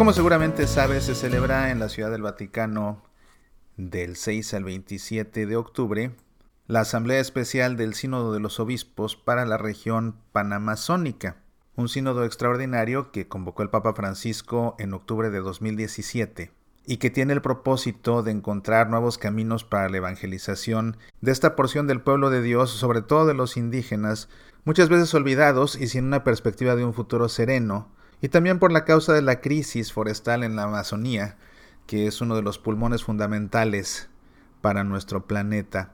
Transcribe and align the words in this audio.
Como 0.00 0.14
seguramente 0.14 0.66
sabes, 0.66 1.04
se 1.04 1.14
celebra 1.14 1.70
en 1.70 1.78
la 1.78 1.90
Ciudad 1.90 2.10
del 2.10 2.22
Vaticano 2.22 3.02
del 3.76 4.16
6 4.16 4.54
al 4.54 4.64
27 4.64 5.44
de 5.44 5.56
octubre 5.56 6.16
la 6.66 6.80
Asamblea 6.80 7.20
Especial 7.20 7.76
del 7.76 7.92
Sínodo 7.92 8.32
de 8.32 8.40
los 8.40 8.60
Obispos 8.60 9.14
para 9.16 9.44
la 9.44 9.58
región 9.58 10.16
panamazónica, 10.32 11.42
un 11.76 11.90
sínodo 11.90 12.24
extraordinario 12.24 13.12
que 13.12 13.28
convocó 13.28 13.62
el 13.62 13.68
Papa 13.68 13.92
Francisco 13.92 14.74
en 14.78 14.94
octubre 14.94 15.28
de 15.28 15.40
2017 15.40 16.50
y 16.86 16.96
que 16.96 17.10
tiene 17.10 17.34
el 17.34 17.42
propósito 17.42 18.22
de 18.22 18.30
encontrar 18.30 18.88
nuevos 18.88 19.18
caminos 19.18 19.64
para 19.64 19.90
la 19.90 19.98
evangelización 19.98 20.96
de 21.20 21.30
esta 21.30 21.54
porción 21.56 21.86
del 21.86 22.00
pueblo 22.00 22.30
de 22.30 22.40
Dios, 22.40 22.70
sobre 22.70 23.02
todo 23.02 23.26
de 23.26 23.34
los 23.34 23.58
indígenas, 23.58 24.30
muchas 24.64 24.88
veces 24.88 25.12
olvidados 25.12 25.76
y 25.76 25.88
sin 25.88 26.06
una 26.06 26.24
perspectiva 26.24 26.74
de 26.74 26.86
un 26.86 26.94
futuro 26.94 27.28
sereno, 27.28 27.92
y 28.20 28.28
también 28.28 28.58
por 28.58 28.72
la 28.72 28.84
causa 28.84 29.12
de 29.12 29.22
la 29.22 29.40
crisis 29.40 29.92
forestal 29.92 30.44
en 30.44 30.56
la 30.56 30.64
Amazonía, 30.64 31.36
que 31.86 32.06
es 32.06 32.20
uno 32.20 32.36
de 32.36 32.42
los 32.42 32.58
pulmones 32.58 33.04
fundamentales 33.04 34.08
para 34.60 34.84
nuestro 34.84 35.26
planeta. 35.26 35.92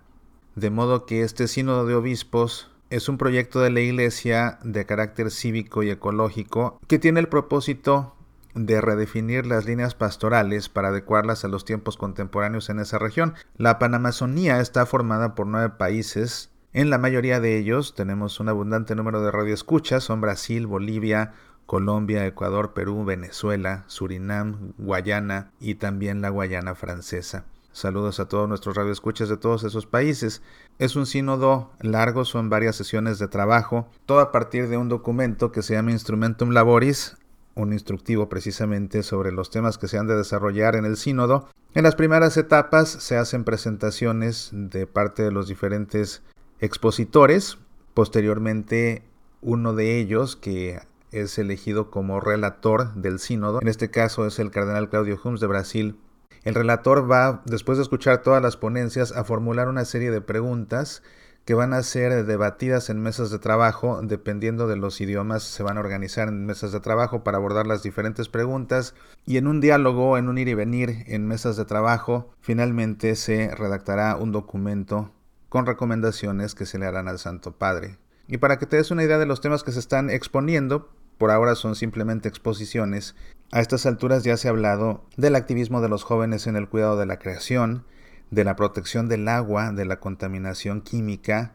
De 0.54 0.70
modo 0.70 1.06
que 1.06 1.22
este 1.22 1.48
sínodo 1.48 1.86
de 1.86 1.94
obispos 1.94 2.70
es 2.90 3.08
un 3.08 3.18
proyecto 3.18 3.60
de 3.60 3.70
la 3.70 3.80
Iglesia 3.80 4.58
de 4.62 4.86
carácter 4.86 5.30
cívico 5.30 5.82
y 5.82 5.90
ecológico 5.90 6.78
que 6.86 6.98
tiene 6.98 7.20
el 7.20 7.28
propósito 7.28 8.14
de 8.54 8.80
redefinir 8.80 9.44
las 9.44 9.66
líneas 9.66 9.94
pastorales 9.94 10.68
para 10.68 10.88
adecuarlas 10.88 11.44
a 11.44 11.48
los 11.48 11.64
tiempos 11.64 11.96
contemporáneos 11.96 12.70
en 12.70 12.78
esa 12.78 12.98
región. 12.98 13.34
La 13.56 13.78
Panamazonía 13.78 14.60
está 14.60 14.86
formada 14.86 15.34
por 15.34 15.46
nueve 15.46 15.74
países. 15.76 16.50
En 16.72 16.88
la 16.88 16.98
mayoría 16.98 17.38
de 17.40 17.58
ellos 17.58 17.94
tenemos 17.94 18.40
un 18.40 18.48
abundante 18.48 18.94
número 18.94 19.20
de 19.20 19.30
radioescuchas, 19.30 20.04
son 20.04 20.22
Brasil, 20.22 20.66
Bolivia, 20.66 21.34
Colombia, 21.66 22.26
Ecuador, 22.26 22.72
Perú, 22.72 23.04
Venezuela, 23.04 23.84
Surinam, 23.88 24.72
Guayana 24.78 25.50
y 25.60 25.74
también 25.74 26.22
la 26.22 26.30
Guayana 26.30 26.74
francesa. 26.74 27.44
Saludos 27.72 28.20
a 28.20 28.28
todos 28.28 28.48
nuestros 28.48 28.74
radioescuchas 28.74 29.28
de 29.28 29.36
todos 29.36 29.62
esos 29.64 29.84
países. 29.84 30.40
Es 30.78 30.96
un 30.96 31.04
sínodo 31.04 31.70
largo, 31.80 32.24
son 32.24 32.48
varias 32.48 32.76
sesiones 32.76 33.18
de 33.18 33.28
trabajo, 33.28 33.86
todo 34.06 34.20
a 34.20 34.32
partir 34.32 34.68
de 34.68 34.78
un 34.78 34.88
documento 34.88 35.52
que 35.52 35.60
se 35.60 35.74
llama 35.74 35.90
Instrumentum 35.90 36.52
Laboris, 36.52 37.18
un 37.54 37.72
instructivo 37.72 38.30
precisamente 38.30 39.02
sobre 39.02 39.32
los 39.32 39.50
temas 39.50 39.76
que 39.76 39.88
se 39.88 39.98
han 39.98 40.06
de 40.06 40.16
desarrollar 40.16 40.76
en 40.76 40.86
el 40.86 40.96
sínodo. 40.96 41.48
En 41.74 41.82
las 41.82 41.96
primeras 41.96 42.38
etapas 42.38 42.88
se 42.88 43.18
hacen 43.18 43.44
presentaciones 43.44 44.50
de 44.52 44.86
parte 44.86 45.22
de 45.22 45.32
los 45.32 45.48
diferentes 45.48 46.22
expositores. 46.60 47.58
Posteriormente, 47.92 49.02
uno 49.42 49.74
de 49.74 49.98
ellos, 49.98 50.36
que 50.36 50.80
es 51.12 51.38
elegido 51.38 51.90
como 51.90 52.20
relator 52.20 52.94
del 52.94 53.18
sínodo, 53.18 53.60
en 53.60 53.68
este 53.68 53.90
caso 53.90 54.26
es 54.26 54.38
el 54.38 54.50
cardenal 54.50 54.88
Claudio 54.88 55.18
Humes 55.22 55.40
de 55.40 55.46
Brasil, 55.46 55.98
el 56.46 56.54
relator 56.54 57.10
va, 57.10 57.42
después 57.44 57.76
de 57.76 57.82
escuchar 57.82 58.22
todas 58.22 58.40
las 58.40 58.56
ponencias, 58.56 59.10
a 59.10 59.24
formular 59.24 59.68
una 59.68 59.84
serie 59.84 60.12
de 60.12 60.20
preguntas 60.20 61.02
que 61.44 61.54
van 61.54 61.72
a 61.72 61.82
ser 61.82 62.24
debatidas 62.24 62.88
en 62.88 63.00
mesas 63.00 63.30
de 63.30 63.40
trabajo, 63.40 64.00
dependiendo 64.02 64.68
de 64.68 64.76
los 64.76 65.00
idiomas, 65.00 65.42
se 65.42 65.64
van 65.64 65.76
a 65.76 65.80
organizar 65.80 66.28
en 66.28 66.46
mesas 66.46 66.70
de 66.70 66.78
trabajo 66.78 67.24
para 67.24 67.38
abordar 67.38 67.66
las 67.66 67.82
diferentes 67.82 68.28
preguntas 68.28 68.94
y 69.24 69.38
en 69.38 69.48
un 69.48 69.60
diálogo, 69.60 70.18
en 70.18 70.28
un 70.28 70.38
ir 70.38 70.46
y 70.46 70.54
venir 70.54 71.04
en 71.06 71.26
mesas 71.26 71.56
de 71.56 71.64
trabajo, 71.64 72.30
finalmente 72.40 73.16
se 73.16 73.52
redactará 73.52 74.16
un 74.16 74.30
documento 74.30 75.12
con 75.48 75.66
recomendaciones 75.66 76.54
que 76.54 76.66
se 76.66 76.78
le 76.78 76.86
harán 76.86 77.08
al 77.08 77.18
Santo 77.18 77.58
Padre. 77.58 77.98
Y 78.28 78.38
para 78.38 78.58
que 78.58 78.66
te 78.66 78.76
des 78.76 78.90
una 78.90 79.04
idea 79.04 79.18
de 79.18 79.26
los 79.26 79.40
temas 79.40 79.62
que 79.62 79.72
se 79.72 79.78
están 79.78 80.10
exponiendo, 80.10 80.90
por 81.18 81.30
ahora 81.30 81.54
son 81.54 81.76
simplemente 81.76 82.28
exposiciones. 82.28 83.14
A 83.52 83.60
estas 83.60 83.86
alturas 83.86 84.24
ya 84.24 84.36
se 84.36 84.48
ha 84.48 84.50
hablado 84.50 85.04
del 85.16 85.36
activismo 85.36 85.80
de 85.80 85.88
los 85.88 86.02
jóvenes 86.02 86.46
en 86.46 86.56
el 86.56 86.68
cuidado 86.68 86.96
de 86.96 87.06
la 87.06 87.18
creación, 87.18 87.84
de 88.30 88.44
la 88.44 88.56
protección 88.56 89.08
del 89.08 89.28
agua, 89.28 89.72
de 89.72 89.84
la 89.84 90.00
contaminación 90.00 90.82
química, 90.82 91.54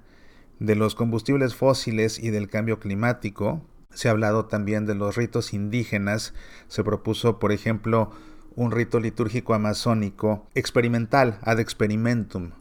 de 0.59 0.75
los 0.75 0.95
combustibles 0.95 1.55
fósiles 1.55 2.17
y 2.19 2.29
del 2.29 2.47
cambio 2.47 2.79
climático. 2.79 3.61
Se 3.93 4.07
ha 4.07 4.11
hablado 4.11 4.45
también 4.45 4.85
de 4.85 4.95
los 4.95 5.15
ritos 5.17 5.53
indígenas. 5.53 6.33
Se 6.67 6.83
propuso, 6.83 7.39
por 7.39 7.51
ejemplo, 7.51 8.11
un 8.55 8.71
rito 8.71 8.99
litúrgico 8.99 9.53
amazónico 9.53 10.47
experimental, 10.55 11.39
ad 11.41 11.59
experimentum, 11.59 12.51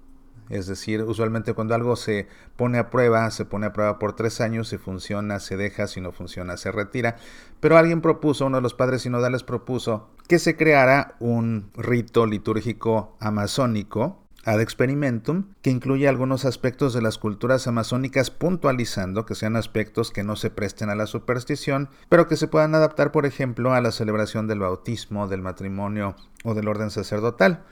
es 0.50 0.66
decir, 0.66 1.03
usualmente 1.05 1.55
cuando 1.55 1.75
algo 1.75 1.97
se 1.97 2.27
pone 2.56 2.78
a 2.78 2.91
prueba, 2.91 3.31
se 3.31 3.44
pone 3.44 3.66
a 3.66 3.72
prueba 3.72 3.99
por 3.99 4.15
tres 4.15 4.41
años, 4.41 4.69
si 4.69 4.78
funciona, 4.78 5.38
se 5.38 5.56
deja, 5.56 5.87
si 5.87 6.00
no 6.00 6.12
funciona, 6.12 6.56
se 6.56 6.72
retira. 6.72 7.16
Pero 7.61 7.78
alguien 7.78 8.00
propuso, 8.00 8.47
uno 8.47 8.59
de 8.59 8.62
los 8.62 8.75
padres 8.75 9.03
sinodales 9.03 9.44
propuso 9.44 10.11
que 10.28 10.38
se 10.38 10.56
creara 10.56 11.15
un 11.21 11.71
rito 11.75 12.27
litúrgico 12.27 13.16
amazónico 13.21 14.21
ad 14.44 14.61
experimentum, 14.61 15.55
que 15.62 15.71
incluye 15.71 16.09
algunos 16.09 16.44
aspectos 16.44 16.94
de 16.94 17.03
las 17.03 17.19
culturas 17.19 17.67
amazónicas 17.67 18.31
puntualizando 18.31 19.27
que 19.27 19.34
sean 19.34 19.56
aspectos 19.56 20.11
que 20.11 20.25
no 20.25 20.37
se 20.37 20.50
presten 20.50 20.88
a 20.88 20.94
la 20.94 21.06
superstición, 21.06 21.91
pero 22.09 22.27
que 22.27 22.37
se 22.37 22.49
puedan 22.49 22.75
adaptar, 22.75 23.12
por 23.12 23.27
ejemplo, 23.27 23.75
a 23.75 23.81
la 23.81 23.93
celebración 23.93 24.47
del 24.47 24.61
bautismo, 24.61 25.28
del 25.28 25.43
matrimonio 25.43 26.17
o 26.44 26.55
del 26.55 26.69
orden 26.69 26.91
sacerdotal. 26.91 27.65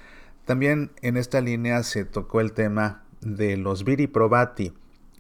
También 0.49 0.93
en 1.03 1.19
esta 1.19 1.43
línea 1.43 1.83
se 1.83 2.07
tocó 2.07 2.41
el 2.41 2.53
tema 2.53 3.03
de 3.21 3.59
los 3.59 3.85
viri 3.85 4.07
probati, 4.07 4.73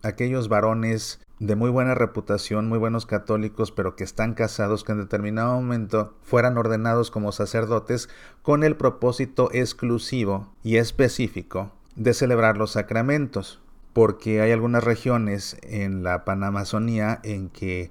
aquellos 0.02 0.48
varones 0.48 1.20
de 1.38 1.54
muy 1.54 1.68
buena 1.68 1.94
reputación, 1.94 2.66
muy 2.66 2.78
buenos 2.78 3.04
católicos, 3.04 3.70
pero 3.70 3.94
que 3.94 4.04
están 4.04 4.32
casados, 4.32 4.84
que 4.84 4.92
en 4.92 5.00
determinado 5.00 5.52
momento 5.52 6.14
fueran 6.22 6.56
ordenados 6.56 7.10
como 7.10 7.30
sacerdotes 7.32 8.08
con 8.40 8.64
el 8.64 8.76
propósito 8.76 9.50
exclusivo 9.52 10.50
y 10.62 10.76
específico 10.76 11.72
de 11.94 12.14
celebrar 12.14 12.56
los 12.56 12.70
sacramentos, 12.70 13.60
porque 13.92 14.40
hay 14.40 14.52
algunas 14.52 14.82
regiones 14.82 15.58
en 15.60 16.04
la 16.04 16.24
Panamazonía 16.24 17.20
en 17.22 17.50
que 17.50 17.90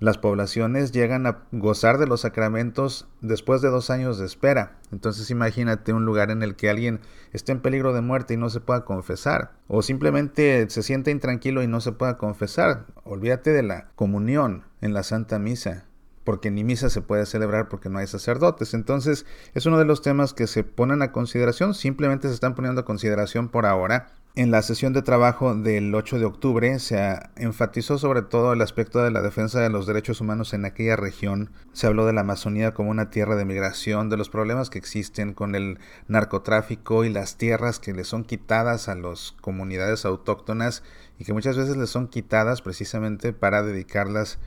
las 0.00 0.16
poblaciones 0.16 0.92
llegan 0.92 1.26
a 1.26 1.42
gozar 1.52 1.98
de 1.98 2.06
los 2.06 2.22
sacramentos 2.22 3.06
después 3.20 3.60
de 3.60 3.68
dos 3.68 3.90
años 3.90 4.18
de 4.18 4.24
espera. 4.24 4.78
Entonces 4.92 5.30
imagínate 5.30 5.92
un 5.92 6.06
lugar 6.06 6.30
en 6.30 6.42
el 6.42 6.56
que 6.56 6.70
alguien 6.70 7.00
esté 7.32 7.52
en 7.52 7.60
peligro 7.60 7.92
de 7.92 8.00
muerte 8.00 8.32
y 8.32 8.38
no 8.38 8.48
se 8.48 8.60
pueda 8.60 8.86
confesar. 8.86 9.52
O 9.68 9.82
simplemente 9.82 10.68
se 10.70 10.82
siente 10.82 11.10
intranquilo 11.10 11.62
y 11.62 11.66
no 11.66 11.82
se 11.82 11.92
pueda 11.92 12.16
confesar. 12.16 12.86
Olvídate 13.04 13.52
de 13.52 13.62
la 13.62 13.90
comunión 13.94 14.64
en 14.80 14.94
la 14.94 15.02
Santa 15.02 15.38
Misa. 15.38 15.84
Porque 16.24 16.50
ni 16.50 16.64
misa 16.64 16.88
se 16.88 17.02
puede 17.02 17.26
celebrar 17.26 17.68
porque 17.68 17.90
no 17.90 17.98
hay 17.98 18.06
sacerdotes. 18.06 18.72
Entonces 18.72 19.26
es 19.52 19.66
uno 19.66 19.78
de 19.78 19.84
los 19.84 20.00
temas 20.00 20.32
que 20.32 20.46
se 20.46 20.64
ponen 20.64 21.02
a 21.02 21.12
consideración. 21.12 21.74
Simplemente 21.74 22.28
se 22.28 22.34
están 22.34 22.54
poniendo 22.54 22.80
a 22.80 22.84
consideración 22.86 23.50
por 23.50 23.66
ahora 23.66 24.12
en 24.36 24.52
la 24.52 24.62
sesión 24.62 24.92
de 24.92 25.02
trabajo 25.02 25.56
del 25.56 25.92
8 25.92 26.20
de 26.20 26.24
octubre 26.24 26.78
se 26.78 27.18
enfatizó 27.34 27.98
sobre 27.98 28.22
todo 28.22 28.52
el 28.52 28.62
aspecto 28.62 29.02
de 29.02 29.10
la 29.10 29.22
defensa 29.22 29.60
de 29.60 29.70
los 29.70 29.86
derechos 29.86 30.20
humanos 30.20 30.54
en 30.54 30.64
aquella 30.64 30.94
región. 30.94 31.50
Se 31.72 31.88
habló 31.88 32.06
de 32.06 32.12
la 32.12 32.20
Amazonía 32.20 32.72
como 32.72 32.90
una 32.90 33.10
tierra 33.10 33.34
de 33.34 33.44
migración, 33.44 34.08
de 34.08 34.16
los 34.16 34.28
problemas 34.28 34.70
que 34.70 34.78
existen 34.78 35.34
con 35.34 35.56
el 35.56 35.80
narcotráfico 36.06 37.04
y 37.04 37.08
las 37.08 37.38
tierras 37.38 37.80
que 37.80 37.92
le 37.92 38.04
son 38.04 38.22
quitadas 38.22 38.88
a 38.88 38.94
las 38.94 39.32
comunidades 39.40 40.04
autóctonas 40.04 40.84
y 41.18 41.24
que 41.24 41.32
muchas 41.32 41.56
veces 41.56 41.76
les 41.76 41.90
son 41.90 42.06
quitadas 42.06 42.62
precisamente 42.62 43.32
para 43.32 43.64
dedicarlas 43.64 44.38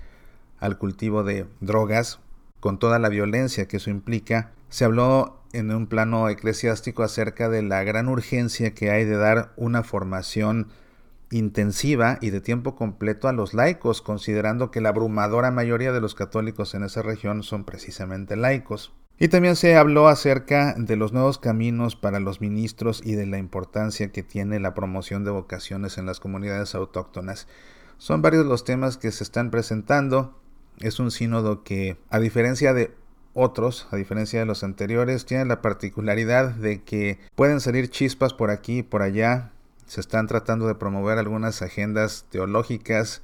al 0.60 0.78
cultivo 0.78 1.26
de 1.26 1.46
drogas, 1.60 2.20
con 2.62 2.80
toda 2.80 3.00
la 3.00 3.10
violencia 3.10 3.68
que 3.68 3.78
eso 3.78 3.90
implica. 3.90 4.54
Se 4.74 4.86
habló 4.86 5.40
en 5.54 5.72
un 5.72 5.86
plano 5.86 6.28
eclesiástico 6.30 7.04
acerca 7.04 7.48
de 7.48 7.62
la 7.62 7.84
gran 7.84 8.10
urgencia 8.10 8.74
que 8.74 8.90
hay 8.90 9.06
de 9.06 9.18
dar 9.18 9.54
una 9.56 9.84
formación 9.84 10.70
intensiva 11.30 12.18
y 12.22 12.32
de 12.32 12.42
tiempo 12.42 12.76
completo 12.76 13.28
a 13.28 13.34
los 13.34 13.54
laicos, 13.54 14.02
considerando 14.02 14.72
que 14.72 14.82
la 14.82 14.90
abrumadora 14.90 15.52
mayoría 15.52 15.92
de 15.92 16.02
los 16.02 16.16
católicos 16.16 16.74
en 16.74 16.82
esa 16.82 17.04
región 17.04 17.44
son 17.44 17.66
precisamente 17.66 18.36
laicos. 18.36 18.92
Y 19.20 19.28
también 19.28 19.56
se 19.58 19.76
habló 19.76 20.08
acerca 20.08 20.74
de 20.76 20.96
los 20.96 21.14
nuevos 21.14 21.38
caminos 21.38 21.96
para 21.96 22.20
los 22.20 22.42
ministros 22.42 23.00
y 23.06 23.14
de 23.14 23.28
la 23.28 23.38
importancia 23.38 24.12
que 24.12 24.24
tiene 24.24 24.60
la 24.60 24.74
promoción 24.74 25.24
de 25.24 25.30
vocaciones 25.30 26.00
en 26.00 26.08
las 26.08 26.20
comunidades 26.20 26.74
autóctonas. 26.74 27.48
Son 28.00 28.24
varios 28.24 28.48
los 28.48 28.64
temas 28.64 28.98
que 28.98 29.12
se 29.12 29.24
están 29.24 29.52
presentando. 29.52 30.40
Es 30.80 31.00
un 31.00 31.12
sínodo 31.12 31.64
que, 31.64 31.98
a 32.10 32.18
diferencia 32.18 32.74
de 32.74 33.03
otros, 33.34 33.88
a 33.92 33.96
diferencia 33.96 34.40
de 34.40 34.46
los 34.46 34.64
anteriores, 34.64 35.26
tienen 35.26 35.48
la 35.48 35.62
particularidad 35.62 36.52
de 36.52 36.82
que 36.84 37.20
pueden 37.36 37.60
salir 37.60 37.90
chispas 37.90 38.34
por 38.34 38.50
aquí 38.52 38.80
y 38.80 38.84
por 38.84 39.02
allá. 39.02 39.52
Se 39.88 40.02
están 40.02 40.28
tratando 40.28 40.68
de 40.68 40.76
promover 40.76 41.18
algunas 41.18 41.62
agendas 41.62 42.26
teológicas, 42.30 43.22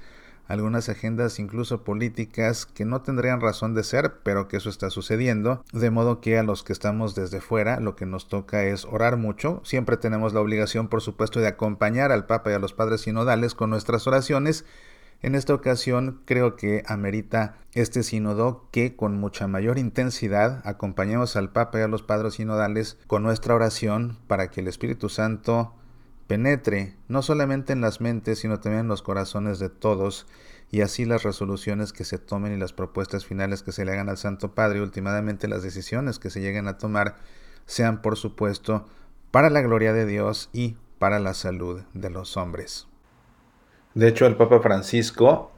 algunas 0.48 0.90
agendas 0.90 1.38
incluso 1.38 1.84
políticas 1.84 2.66
que 2.66 2.84
no 2.84 3.02
tendrían 3.02 3.40
razón 3.40 3.76
de 3.76 3.84
ser, 3.84 4.16
pero 4.24 4.48
que 4.48 4.58
eso 4.58 4.70
está 4.70 4.90
sucediendo. 4.90 5.64
De 5.74 5.92
modo 5.92 6.22
que 6.22 6.40
a 6.40 6.44
los 6.44 6.64
que 6.64 6.74
estamos 6.74 7.14
desde 7.14 7.40
fuera 7.40 7.80
lo 7.80 7.96
que 7.96 8.08
nos 8.08 8.28
toca 8.28 8.64
es 8.64 8.86
orar 8.86 9.16
mucho. 9.16 9.62
Siempre 9.64 9.96
tenemos 9.96 10.34
la 10.34 10.42
obligación, 10.42 10.88
por 10.88 11.02
supuesto, 11.02 11.40
de 11.40 11.48
acompañar 11.48 12.12
al 12.12 12.26
Papa 12.26 12.50
y 12.50 12.56
a 12.56 12.60
los 12.60 12.74
padres 12.74 13.02
sinodales 13.02 13.54
con 13.54 13.70
nuestras 13.70 14.08
oraciones 14.08 14.66
En 15.22 15.36
esta 15.36 15.54
ocasión 15.54 16.22
creo 16.26 16.56
que 16.56 16.84
amerita 16.88 17.58
este 17.74 18.04
sínodo 18.04 18.70
que 18.72 18.96
con 18.96 19.18
mucha 19.18 19.48
mayor 19.48 19.78
intensidad 19.78 20.62
acompañemos 20.66 21.36
al 21.36 21.52
Papa 21.52 21.80
y 21.80 21.82
a 21.82 21.90
los 21.90 22.04
padres 22.04 22.36
sinodales 22.36 22.98
con 23.08 23.24
nuestra 23.24 23.54
oración 23.54 24.18
para 24.28 24.50
que 24.50 24.62
el 24.62 24.70
Espíritu 24.70 25.10
Santo 25.10 25.74
penetre 26.28 26.96
no 27.08 27.22
solamente 27.22 27.74
en 27.74 27.82
las 27.82 28.00
mentes, 28.02 28.40
sino 28.40 28.60
también 28.60 28.82
en 28.82 28.88
los 28.88 29.02
corazones 29.02 29.58
de 29.60 29.70
todos, 29.70 30.28
y 30.72 30.82
así 30.82 31.04
las 31.04 31.24
resoluciones 31.24 31.92
que 31.92 32.06
se 32.06 32.20
tomen 32.20 32.54
y 32.54 32.58
las 32.58 32.72
propuestas 32.72 33.26
finales 33.26 33.64
que 33.64 33.72
se 33.72 33.84
le 33.84 33.92
hagan 33.94 34.10
al 34.10 34.18
Santo 34.18 34.54
Padre, 34.54 34.78
y 34.78 34.82
últimamente 34.84 35.48
las 35.48 35.64
decisiones 35.64 36.20
que 36.20 36.30
se 36.30 36.40
lleguen 36.40 36.68
a 36.68 36.78
tomar, 36.78 37.16
sean 37.66 38.04
por 38.04 38.16
supuesto 38.16 38.86
para 39.32 39.50
la 39.50 39.62
gloria 39.62 39.92
de 39.92 40.06
Dios 40.06 40.50
y 40.54 40.78
para 41.00 41.20
la 41.20 41.34
salud 41.34 41.82
de 41.96 42.12
los 42.12 42.38
hombres. 42.38 42.89
De 43.94 44.08
hecho, 44.08 44.26
el 44.26 44.36
Papa 44.36 44.60
Francisco 44.60 45.52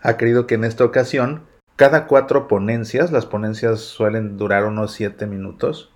ha 0.00 0.16
querido 0.16 0.46
que 0.46 0.54
en 0.54 0.64
esta 0.64 0.84
ocasión, 0.84 1.42
cada 1.74 2.06
cuatro 2.06 2.48
ponencias, 2.48 3.10
las 3.10 3.26
ponencias 3.26 3.80
suelen 3.80 4.36
durar 4.36 4.64
unos 4.64 4.92
siete 4.92 5.26
minutos, 5.26 5.90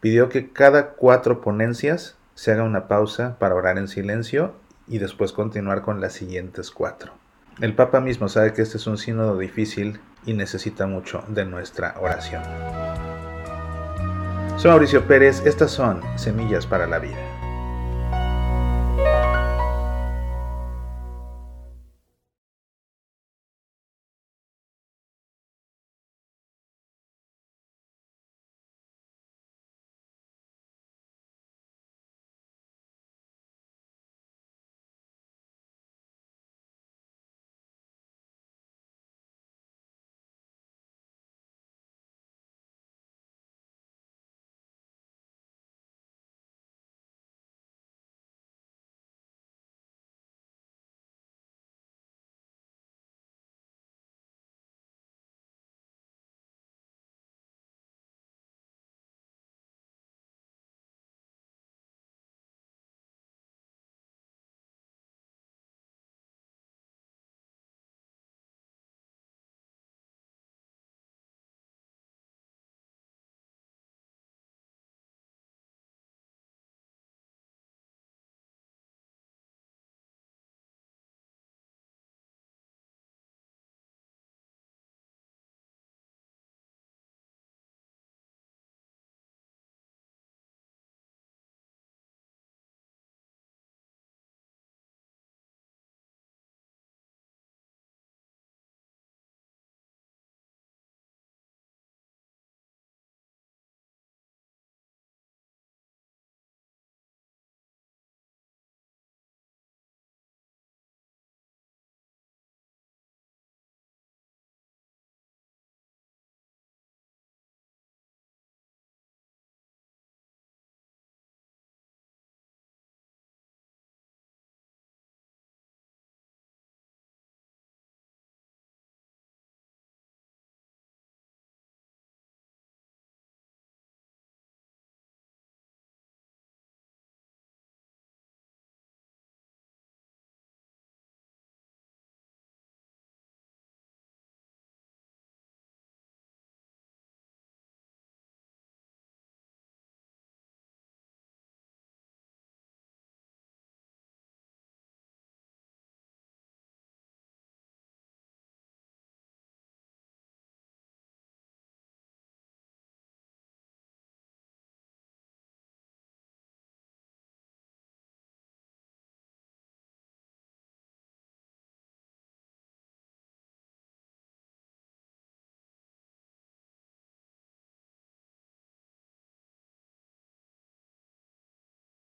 pidió 0.00 0.28
que 0.28 0.52
cada 0.52 0.90
cuatro 0.90 1.40
ponencias 1.40 2.16
se 2.34 2.52
haga 2.52 2.62
una 2.62 2.88
pausa 2.88 3.38
para 3.38 3.54
orar 3.54 3.78
en 3.78 3.88
silencio 3.88 4.54
y 4.88 4.98
después 4.98 5.32
continuar 5.32 5.82
con 5.82 6.00
las 6.00 6.12
siguientes 6.12 6.70
cuatro. 6.70 7.12
El 7.60 7.74
Papa 7.74 8.00
mismo 8.00 8.28
sabe 8.28 8.52
que 8.52 8.62
este 8.62 8.76
es 8.76 8.86
un 8.86 8.98
sínodo 8.98 9.38
difícil 9.38 10.00
y 10.26 10.34
necesita 10.34 10.86
mucho 10.86 11.24
de 11.28 11.44
nuestra 11.44 11.94
oración. 12.00 12.42
Soy 14.56 14.70
Mauricio 14.70 15.06
Pérez, 15.06 15.44
estas 15.44 15.70
son 15.70 16.00
Semillas 16.16 16.66
para 16.66 16.86
la 16.86 16.98
Vida. 16.98 17.35